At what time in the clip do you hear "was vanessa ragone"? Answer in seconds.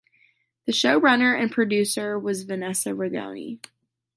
2.17-3.59